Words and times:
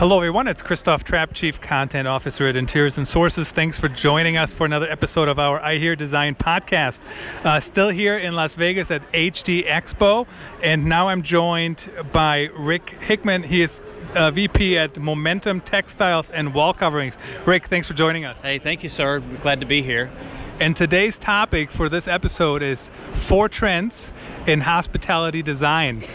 Hello, 0.00 0.16
everyone. 0.16 0.48
It's 0.48 0.62
Christoph 0.62 1.04
Trapp, 1.04 1.34
Chief 1.34 1.60
Content 1.60 2.08
Officer 2.08 2.48
at 2.48 2.56
Interiors 2.56 2.96
and 2.96 3.06
Sources. 3.06 3.52
Thanks 3.52 3.78
for 3.78 3.86
joining 3.90 4.38
us 4.38 4.50
for 4.50 4.64
another 4.64 4.90
episode 4.90 5.28
of 5.28 5.38
our 5.38 5.60
I 5.60 5.76
Hear 5.76 5.94
Design 5.94 6.34
podcast. 6.34 7.02
Uh, 7.44 7.60
still 7.60 7.90
here 7.90 8.16
in 8.16 8.34
Las 8.34 8.54
Vegas 8.54 8.90
at 8.90 9.02
HD 9.12 9.68
Expo, 9.68 10.26
and 10.62 10.86
now 10.86 11.10
I'm 11.10 11.22
joined 11.22 11.84
by 12.14 12.48
Rick 12.56 12.96
Hickman. 13.02 13.42
He 13.42 13.60
is 13.60 13.82
uh, 14.14 14.30
VP 14.30 14.78
at 14.78 14.96
Momentum 14.96 15.60
Textiles 15.60 16.30
and 16.30 16.54
Wall 16.54 16.72
Coverings. 16.72 17.18
Rick, 17.44 17.68
thanks 17.68 17.86
for 17.86 17.92
joining 17.92 18.24
us. 18.24 18.38
Hey, 18.40 18.58
thank 18.58 18.82
you, 18.82 18.88
sir. 18.88 19.20
Glad 19.42 19.60
to 19.60 19.66
be 19.66 19.82
here. 19.82 20.10
And 20.60 20.74
today's 20.74 21.18
topic 21.18 21.70
for 21.70 21.90
this 21.90 22.08
episode 22.08 22.62
is 22.62 22.90
four 23.12 23.50
trends 23.50 24.14
in 24.46 24.62
hospitality 24.62 25.42
design 25.42 26.06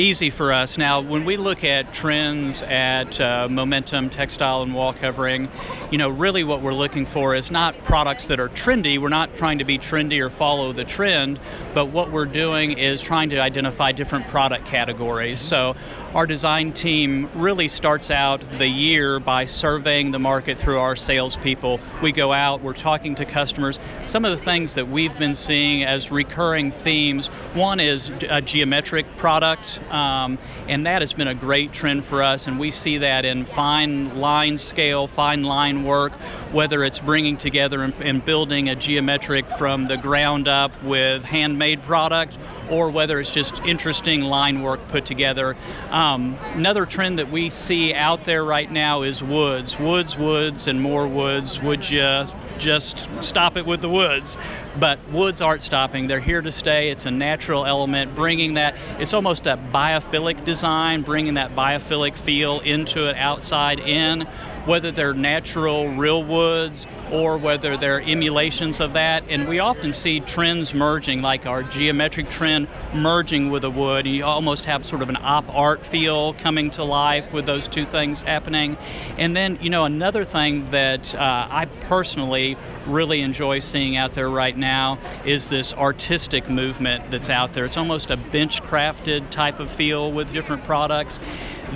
easy 0.00 0.30
for 0.30 0.52
us. 0.52 0.78
Now, 0.78 1.00
when 1.00 1.24
we 1.24 1.36
look 1.36 1.62
at 1.62 1.92
trends 1.92 2.62
at 2.62 3.20
uh, 3.20 3.48
Momentum 3.48 4.08
Textile 4.08 4.62
and 4.62 4.74
Wall 4.74 4.94
Covering, 4.94 5.48
you 5.90 5.98
know, 5.98 6.08
really 6.08 6.42
what 6.42 6.62
we're 6.62 6.74
looking 6.74 7.04
for 7.04 7.34
is 7.34 7.50
not 7.50 7.76
products 7.84 8.26
that 8.26 8.40
are 8.40 8.48
trendy. 8.48 8.98
We're 8.98 9.10
not 9.10 9.36
trying 9.36 9.58
to 9.58 9.64
be 9.64 9.78
trendy 9.78 10.20
or 10.20 10.30
follow 10.30 10.72
the 10.72 10.84
trend, 10.84 11.38
but 11.74 11.86
what 11.86 12.10
we're 12.10 12.24
doing 12.24 12.78
is 12.78 13.00
trying 13.00 13.30
to 13.30 13.38
identify 13.38 13.92
different 13.92 14.26
product 14.28 14.66
categories. 14.66 15.38
So 15.38 15.76
our 16.14 16.26
design 16.26 16.72
team 16.72 17.28
really 17.34 17.68
starts 17.68 18.10
out 18.10 18.42
the 18.58 18.66
year 18.66 19.20
by 19.20 19.46
surveying 19.46 20.10
the 20.10 20.18
market 20.18 20.58
through 20.58 20.78
our 20.78 20.96
salespeople. 20.96 21.78
We 22.02 22.10
go 22.10 22.32
out, 22.32 22.62
we're 22.62 22.72
talking 22.72 23.14
to 23.16 23.24
customers. 23.24 23.78
Some 24.06 24.24
of 24.24 24.36
the 24.36 24.44
things 24.44 24.74
that 24.74 24.88
we've 24.88 25.16
been 25.18 25.34
seeing 25.34 25.84
as 25.84 26.10
recurring 26.10 26.72
themes 26.72 27.28
one 27.54 27.80
is 27.80 28.10
a 28.28 28.40
geometric 28.40 29.06
product, 29.16 29.80
um, 29.90 30.38
and 30.68 30.86
that 30.86 31.02
has 31.02 31.12
been 31.12 31.28
a 31.28 31.34
great 31.34 31.72
trend 31.72 32.04
for 32.04 32.22
us, 32.22 32.46
and 32.46 32.58
we 32.58 32.70
see 32.70 32.98
that 32.98 33.24
in 33.24 33.44
fine 33.44 34.18
line 34.18 34.58
scale, 34.58 35.06
fine 35.06 35.42
line 35.42 35.84
work, 35.84 36.12
whether 36.52 36.84
it's 36.84 37.00
bringing 37.00 37.36
together 37.36 37.82
and, 37.82 37.94
and 38.00 38.24
building 38.24 38.68
a 38.68 38.76
geometric 38.76 39.50
from 39.58 39.88
the 39.88 39.96
ground 39.96 40.48
up 40.48 40.82
with 40.82 41.22
handmade 41.24 41.82
product 41.82 42.38
or 42.70 42.90
whether 42.90 43.20
it's 43.20 43.32
just 43.32 43.54
interesting 43.66 44.22
line 44.22 44.62
work 44.62 44.80
put 44.88 45.06
together. 45.06 45.56
Um, 45.90 46.38
another 46.54 46.86
trend 46.86 47.18
that 47.18 47.30
we 47.30 47.50
see 47.50 47.92
out 47.92 48.24
there 48.24 48.44
right 48.44 48.70
now 48.70 49.02
is 49.02 49.22
woods, 49.22 49.78
woods, 49.78 50.16
woods, 50.16 50.66
and 50.68 50.80
more 50.80 51.06
woods. 51.06 51.60
Would 51.60 51.88
you 51.88 52.26
just 52.60 53.08
stop 53.22 53.56
it 53.56 53.66
with 53.66 53.80
the 53.80 53.88
woods? 53.88 54.36
But 54.78 55.00
woods 55.10 55.40
aren't 55.40 55.62
stopping. 55.62 56.06
They're 56.06 56.20
here 56.20 56.42
to 56.42 56.52
stay. 56.52 56.90
It's 56.90 57.06
a 57.06 57.10
natural 57.10 57.66
element, 57.66 58.14
bringing 58.14 58.54
that. 58.54 58.76
It's 58.98 59.14
almost 59.14 59.46
a 59.46 59.56
biophilic 59.56 60.44
design, 60.44 61.02
bringing 61.02 61.34
that 61.34 61.56
biophilic 61.56 62.16
feel 62.18 62.60
into 62.60 63.08
it, 63.08 63.16
outside 63.16 63.80
in 63.80 64.28
whether 64.66 64.90
they're 64.90 65.14
natural, 65.14 65.88
real 65.88 66.22
woods, 66.22 66.86
or 67.12 67.38
whether 67.38 67.76
they're 67.76 68.00
emulations 68.00 68.80
of 68.80 68.92
that. 68.92 69.24
And 69.28 69.48
we 69.48 69.58
often 69.58 69.92
see 69.92 70.20
trends 70.20 70.74
merging, 70.74 71.22
like 71.22 71.46
our 71.46 71.62
geometric 71.62 72.30
trend 72.30 72.68
merging 72.94 73.50
with 73.50 73.64
a 73.64 73.70
wood. 73.70 74.06
You 74.06 74.24
almost 74.24 74.64
have 74.66 74.84
sort 74.84 75.02
of 75.02 75.08
an 75.08 75.16
op 75.20 75.48
art 75.48 75.84
feel 75.86 76.34
coming 76.34 76.70
to 76.72 76.84
life 76.84 77.32
with 77.32 77.46
those 77.46 77.68
two 77.68 77.86
things 77.86 78.22
happening. 78.22 78.76
And 79.18 79.36
then, 79.36 79.58
you 79.60 79.70
know, 79.70 79.84
another 79.84 80.24
thing 80.24 80.70
that 80.70 81.14
uh, 81.14 81.18
I 81.50 81.66
personally 81.80 82.56
really 82.86 83.20
enjoy 83.20 83.58
seeing 83.58 83.96
out 83.96 84.14
there 84.14 84.28
right 84.28 84.56
now 84.56 84.98
is 85.24 85.48
this 85.48 85.72
artistic 85.72 86.48
movement 86.48 87.10
that's 87.10 87.28
out 87.28 87.52
there. 87.52 87.64
It's 87.64 87.76
almost 87.76 88.10
a 88.10 88.16
bench 88.16 88.62
crafted 88.62 89.30
type 89.30 89.60
of 89.60 89.70
feel 89.72 90.12
with 90.12 90.32
different 90.32 90.64
products 90.64 91.20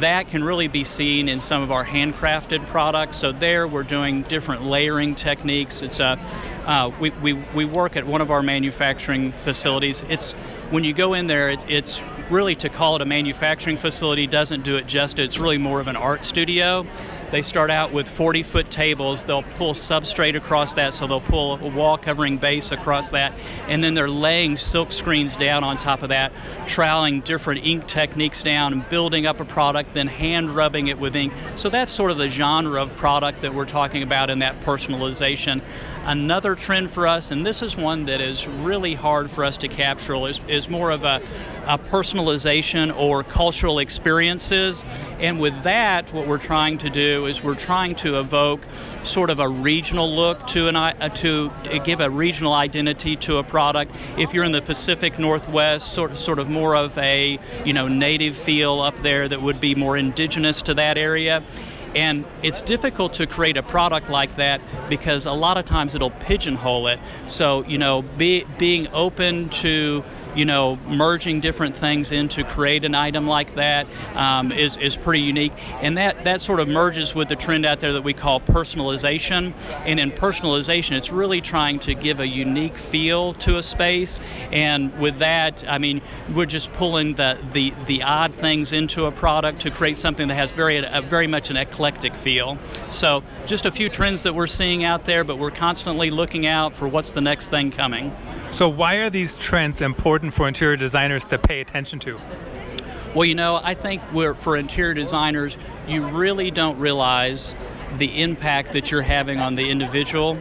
that 0.00 0.28
can 0.28 0.42
really 0.42 0.68
be 0.68 0.84
seen 0.84 1.28
in 1.28 1.40
some 1.40 1.62
of 1.62 1.70
our 1.70 1.84
handcrafted 1.84 2.66
products. 2.66 3.18
So 3.18 3.32
there 3.32 3.68
we're 3.68 3.82
doing 3.82 4.22
different 4.22 4.64
layering 4.64 5.14
techniques. 5.14 5.82
It's 5.82 6.00
a 6.00 6.18
uh, 6.64 6.90
we, 6.98 7.10
we, 7.10 7.32
we 7.54 7.64
work 7.66 7.94
at 7.96 8.06
one 8.06 8.22
of 8.22 8.30
our 8.30 8.42
manufacturing 8.42 9.32
facilities. 9.44 10.02
It's 10.08 10.32
when 10.70 10.82
you 10.82 10.94
go 10.94 11.12
in 11.12 11.26
there, 11.26 11.50
it's, 11.50 11.64
it's 11.68 12.02
really 12.30 12.54
to 12.56 12.70
call 12.70 12.96
it 12.96 13.02
a 13.02 13.04
manufacturing 13.04 13.76
facility 13.76 14.26
doesn't 14.26 14.64
do 14.64 14.76
it 14.76 14.86
justice. 14.86 15.26
It's 15.26 15.38
really 15.38 15.58
more 15.58 15.80
of 15.80 15.88
an 15.88 15.96
art 15.96 16.24
studio. 16.24 16.86
They 17.34 17.42
start 17.42 17.68
out 17.68 17.92
with 17.92 18.06
40 18.06 18.44
foot 18.44 18.70
tables. 18.70 19.24
They'll 19.24 19.42
pull 19.42 19.74
substrate 19.74 20.36
across 20.36 20.74
that, 20.74 20.94
so 20.94 21.08
they'll 21.08 21.20
pull 21.20 21.56
a 21.56 21.68
wall 21.68 21.98
covering 21.98 22.36
base 22.36 22.70
across 22.70 23.10
that, 23.10 23.34
and 23.66 23.82
then 23.82 23.94
they're 23.94 24.08
laying 24.08 24.56
silk 24.56 24.92
screens 24.92 25.34
down 25.34 25.64
on 25.64 25.76
top 25.76 26.04
of 26.04 26.10
that, 26.10 26.30
troweling 26.68 27.22
different 27.22 27.66
ink 27.66 27.88
techniques 27.88 28.44
down, 28.44 28.72
and 28.72 28.88
building 28.88 29.26
up 29.26 29.40
a 29.40 29.44
product, 29.44 29.94
then 29.94 30.06
hand 30.06 30.54
rubbing 30.54 30.86
it 30.86 31.00
with 31.00 31.16
ink. 31.16 31.32
So 31.56 31.68
that's 31.70 31.90
sort 31.90 32.12
of 32.12 32.18
the 32.18 32.30
genre 32.30 32.80
of 32.80 32.94
product 32.94 33.42
that 33.42 33.52
we're 33.52 33.64
talking 33.64 34.04
about 34.04 34.30
in 34.30 34.38
that 34.38 34.60
personalization. 34.60 35.60
Another 36.04 36.54
trend 36.54 36.92
for 36.92 37.08
us, 37.08 37.32
and 37.32 37.44
this 37.44 37.62
is 37.62 37.76
one 37.76 38.04
that 38.04 38.20
is 38.20 38.46
really 38.46 38.94
hard 38.94 39.28
for 39.28 39.42
us 39.42 39.56
to 39.56 39.66
capture, 39.66 40.14
is, 40.28 40.38
is 40.46 40.68
more 40.68 40.92
of 40.92 41.02
a, 41.02 41.20
a 41.66 41.78
personalization 41.78 42.96
or 42.96 43.24
cultural 43.24 43.80
experiences. 43.80 44.84
And 45.18 45.40
with 45.40 45.64
that, 45.64 46.12
what 46.12 46.28
we're 46.28 46.38
trying 46.38 46.78
to 46.78 46.90
do 46.90 47.23
is 47.26 47.42
we're 47.42 47.54
trying 47.54 47.94
to 47.96 48.18
evoke 48.18 48.62
sort 49.04 49.30
of 49.30 49.40
a 49.40 49.48
regional 49.48 50.14
look 50.14 50.46
to 50.48 50.68
an 50.68 50.76
uh, 50.76 51.08
to 51.08 51.50
give 51.84 52.00
a 52.00 52.10
regional 52.10 52.52
identity 52.52 53.16
to 53.16 53.38
a 53.38 53.44
product. 53.44 53.94
If 54.16 54.32
you're 54.32 54.44
in 54.44 54.52
the 54.52 54.62
Pacific 54.62 55.18
Northwest, 55.18 55.94
sort 55.94 56.12
of, 56.12 56.18
sort 56.18 56.38
of 56.38 56.48
more 56.48 56.76
of 56.76 56.96
a 56.98 57.38
you 57.64 57.72
know 57.72 57.88
native 57.88 58.36
feel 58.36 58.80
up 58.80 59.02
there 59.02 59.28
that 59.28 59.42
would 59.42 59.60
be 59.60 59.74
more 59.74 59.96
indigenous 59.96 60.62
to 60.62 60.74
that 60.74 60.98
area. 60.98 61.42
And 61.94 62.24
it's 62.42 62.60
difficult 62.60 63.14
to 63.14 63.26
create 63.26 63.56
a 63.56 63.62
product 63.62 64.10
like 64.10 64.36
that 64.36 64.60
because 64.88 65.26
a 65.26 65.32
lot 65.32 65.58
of 65.58 65.64
times 65.64 65.94
it'll 65.94 66.10
pigeonhole 66.10 66.88
it. 66.88 66.98
So, 67.28 67.64
you 67.64 67.78
know, 67.78 68.02
be, 68.02 68.44
being 68.58 68.88
open 68.92 69.48
to 69.50 70.02
you 70.34 70.44
know, 70.44 70.76
merging 70.86 71.40
different 71.40 71.76
things 71.76 72.12
in 72.12 72.28
to 72.30 72.44
create 72.44 72.84
an 72.84 72.94
item 72.94 73.26
like 73.26 73.54
that 73.54 73.86
um, 74.14 74.52
is 74.52 74.76
is 74.76 74.96
pretty 74.96 75.20
unique. 75.20 75.52
And 75.80 75.98
that, 75.98 76.24
that 76.24 76.40
sort 76.40 76.60
of 76.60 76.68
merges 76.68 77.14
with 77.14 77.28
the 77.28 77.36
trend 77.36 77.66
out 77.66 77.80
there 77.80 77.92
that 77.94 78.02
we 78.02 78.14
call 78.14 78.40
personalization. 78.40 79.54
And 79.84 80.00
in 80.00 80.10
personalization, 80.10 80.96
it's 80.96 81.10
really 81.10 81.40
trying 81.40 81.78
to 81.80 81.94
give 81.94 82.20
a 82.20 82.26
unique 82.26 82.76
feel 82.76 83.34
to 83.34 83.58
a 83.58 83.62
space. 83.62 84.18
And 84.52 84.96
with 84.98 85.18
that, 85.18 85.64
I 85.68 85.78
mean, 85.78 86.02
we're 86.34 86.46
just 86.46 86.72
pulling 86.72 87.14
the, 87.14 87.38
the, 87.52 87.72
the 87.86 88.02
odd 88.02 88.34
things 88.34 88.72
into 88.72 89.06
a 89.06 89.12
product 89.12 89.62
to 89.62 89.70
create 89.70 89.98
something 89.98 90.28
that 90.28 90.34
has 90.34 90.52
very, 90.52 90.78
a, 90.78 91.02
very 91.02 91.26
much 91.26 91.50
an 91.50 91.56
eclectic 91.56 92.14
feel. 92.14 92.58
So 92.90 93.22
just 93.46 93.66
a 93.66 93.70
few 93.70 93.88
trends 93.88 94.22
that 94.24 94.34
we're 94.34 94.46
seeing 94.46 94.84
out 94.84 95.04
there, 95.04 95.24
but 95.24 95.38
we're 95.38 95.50
constantly 95.50 96.10
looking 96.10 96.46
out 96.46 96.74
for 96.74 96.88
what's 96.88 97.12
the 97.12 97.20
next 97.20 97.48
thing 97.48 97.70
coming. 97.70 98.14
So 98.54 98.68
why 98.68 98.94
are 98.98 99.10
these 99.10 99.34
trends 99.34 99.80
important 99.80 100.32
for 100.32 100.46
interior 100.46 100.76
designers 100.76 101.26
to 101.26 101.38
pay 101.38 101.60
attention 101.60 101.98
to? 102.00 102.20
Well, 103.12 103.24
you 103.24 103.34
know, 103.34 103.60
I 103.60 103.74
think 103.74 104.00
we're, 104.12 104.34
for 104.34 104.56
interior 104.56 104.94
designers, 104.94 105.58
you 105.88 106.06
really 106.06 106.52
don't 106.52 106.78
realize 106.78 107.56
the 107.98 108.22
impact 108.22 108.74
that 108.74 108.92
you're 108.92 109.02
having 109.02 109.40
on 109.40 109.56
the 109.56 109.68
individual. 109.68 110.38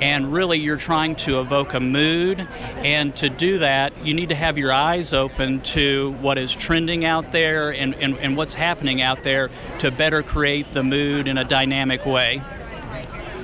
And 0.00 0.32
really 0.32 0.58
you're 0.58 0.76
trying 0.76 1.14
to 1.16 1.38
evoke 1.38 1.74
a 1.74 1.78
mood. 1.78 2.40
And 2.40 3.14
to 3.18 3.30
do 3.30 3.58
that 3.58 4.04
you 4.04 4.12
need 4.12 4.30
to 4.30 4.34
have 4.34 4.58
your 4.58 4.72
eyes 4.72 5.12
open 5.12 5.60
to 5.60 6.16
what 6.20 6.38
is 6.38 6.50
trending 6.50 7.04
out 7.04 7.30
there 7.30 7.70
and, 7.72 7.94
and, 7.94 8.18
and 8.18 8.36
what's 8.36 8.54
happening 8.54 9.00
out 9.02 9.22
there 9.22 9.50
to 9.78 9.92
better 9.92 10.24
create 10.24 10.74
the 10.74 10.82
mood 10.82 11.28
in 11.28 11.38
a 11.38 11.44
dynamic 11.44 12.04
way. 12.06 12.42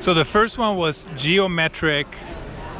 So 0.02 0.12
the 0.12 0.24
first 0.24 0.58
one 0.58 0.76
was 0.76 1.06
geometric 1.16 2.08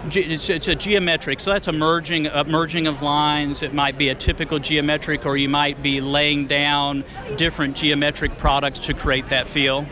it's, 0.07 0.49
it's, 0.51 0.69
a 0.69 0.75
geometric, 0.75 1.41
so 1.41 1.53
that's 1.53 1.69
a 1.69 1.73
merging, 1.73 2.27
a 2.27 2.45
merging 2.45 2.87
of 2.87 3.03
lines. 3.03 3.63
It 3.63 3.75
might 3.75 3.99
be 3.99 4.09
a 4.09 4.15
typical 4.15 4.59
geometric, 4.59 5.27
or 5.27 5.37
you 5.37 5.49
might 5.49 5.83
be 5.83 6.01
laying 6.01 6.47
down 6.47 7.05
different 7.37 7.77
geometric 7.77 8.39
products 8.39 8.81
to 8.81 8.95
create 8.95 9.29
that 9.31 9.49
feel. 9.49 9.87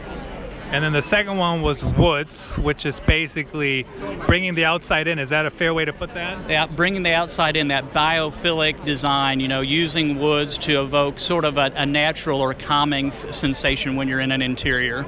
And 0.69 0.83
then 0.83 0.93
the 0.93 1.03
second 1.03 1.37
one 1.37 1.63
was 1.63 1.85
woods, 1.85 2.51
which 2.59 2.87
is 2.87 2.99
basically 2.99 3.87
bringing 4.27 4.57
the 4.57 4.65
outside 4.65 5.07
in. 5.07 5.21
Is 5.21 5.29
that 5.29 5.47
a 5.47 5.51
fair 5.51 5.73
way 5.73 5.85
to 5.85 5.93
put 5.93 6.15
that? 6.15 6.51
Yeah, 6.51 6.67
bringing 6.67 7.05
the 7.05 7.13
outside 7.13 7.57
in, 7.57 7.69
that 7.69 7.93
biophilic 7.93 8.85
design, 8.85 9.39
you 9.39 9.47
know, 9.47 9.61
using 9.61 10.19
woods 10.19 10.59
to 10.59 10.83
evoke 10.83 11.21
sort 11.21 11.45
of 11.45 11.57
a, 11.57 11.73
a 11.77 11.87
natural 11.87 12.41
or 12.41 12.53
calming 12.53 13.13
sensation 13.31 13.95
when 13.95 14.09
you're 14.09 14.19
in 14.19 14.33
an 14.33 14.43
interior. 14.43 15.07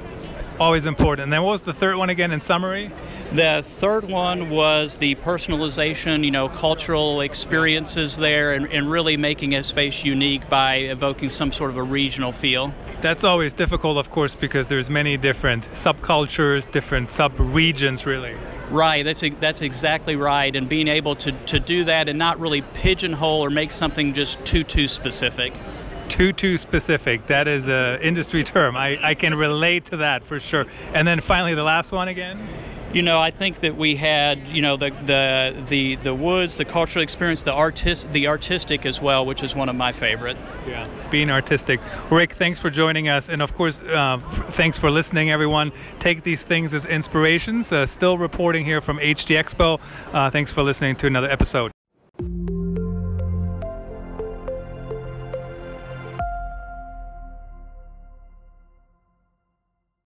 Always 0.61 0.85
important. 0.85 1.23
And 1.25 1.33
then 1.33 1.43
what 1.43 1.51
was 1.51 1.63
the 1.63 1.73
third 1.73 1.97
one 1.97 2.09
again 2.09 2.31
in 2.31 2.39
summary? 2.39 2.89
The 3.33 3.63
third 3.77 4.05
one 4.05 4.49
was 4.49 4.97
the 4.97 5.15
personalization, 5.15 6.23
you 6.23 6.31
know, 6.31 6.49
cultural 6.49 7.21
experiences 7.21 8.17
there 8.17 8.53
and, 8.53 8.65
and 8.71 8.89
really 8.89 9.17
making 9.17 9.53
a 9.55 9.63
space 9.63 10.03
unique 10.03 10.49
by 10.49 10.75
evoking 10.77 11.29
some 11.29 11.51
sort 11.51 11.69
of 11.69 11.77
a 11.77 11.83
regional 11.83 12.31
feel 12.31 12.73
that's 13.01 13.23
always 13.23 13.53
difficult 13.53 13.97
of 13.97 14.11
course 14.11 14.35
because 14.35 14.67
there's 14.67 14.89
many 14.89 15.15
different 15.15 15.63
subcultures 15.71 16.69
different 16.69 17.09
sub-regions 17.09 18.05
really 18.05 18.35
right 18.69 19.03
that's 19.03 19.23
that's 19.39 19.61
exactly 19.61 20.15
right 20.15 20.55
and 20.55 20.67
being 20.67 20.87
able 20.87 21.15
to, 21.15 21.31
to 21.45 21.59
do 21.59 21.85
that 21.85 22.09
and 22.09 22.19
not 22.19 22.39
really 22.39 22.61
pigeonhole 22.61 23.41
or 23.41 23.49
make 23.49 23.71
something 23.71 24.13
just 24.13 24.43
too 24.45 24.63
too 24.63 24.87
specific 24.87 25.53
too 26.09 26.33
too 26.33 26.57
specific. 26.57 27.27
That 27.27 27.47
is 27.47 27.67
a 27.67 27.99
industry 28.01 28.43
term. 28.55 28.75
I, 28.75 28.97
I 29.01 29.13
can 29.13 29.35
relate 29.35 29.85
to 29.85 29.97
that 29.97 30.23
for 30.23 30.39
sure. 30.39 30.65
And 30.93 31.07
then 31.07 31.21
finally, 31.21 31.53
the 31.53 31.63
last 31.63 31.91
one 31.91 32.07
again. 32.07 32.49
You 32.91 33.03
know, 33.03 33.19
I 33.19 33.29
think 33.29 33.59
that 33.59 33.77
we 33.77 33.95
had, 33.95 34.47
you 34.47 34.63
know, 34.63 34.75
the 34.75 34.89
the 34.89 35.63
the, 35.67 35.95
the 35.97 36.13
woods, 36.13 36.57
the 36.57 36.65
cultural 36.65 37.03
experience, 37.03 37.43
the 37.43 37.53
artist, 37.53 38.11
the 38.11 38.27
artistic 38.27 38.83
as 38.85 38.99
well, 38.99 39.27
which 39.27 39.43
is 39.43 39.53
one 39.53 39.69
of 39.69 39.75
my 39.75 39.91
favorite. 39.91 40.37
Yeah, 40.67 40.87
being 41.11 41.29
artistic. 41.29 41.79
Rick, 42.09 42.33
thanks 42.33 42.59
for 42.59 42.71
joining 42.71 43.07
us, 43.07 43.29
and 43.29 43.43
of 43.43 43.53
course, 43.53 43.81
uh, 43.81 44.17
f- 44.19 44.55
thanks 44.55 44.79
for 44.79 44.89
listening, 44.89 45.29
everyone. 45.29 45.71
Take 45.99 46.23
these 46.23 46.43
things 46.43 46.73
as 46.73 46.87
inspirations. 46.87 47.71
Uh, 47.71 47.85
still 47.85 48.17
reporting 48.17 48.65
here 48.65 48.81
from 48.81 48.97
HD 48.97 49.35
Expo. 49.35 49.79
Uh, 50.11 50.31
thanks 50.31 50.51
for 50.51 50.63
listening 50.63 50.95
to 50.95 51.05
another 51.05 51.29
episode. 51.29 51.71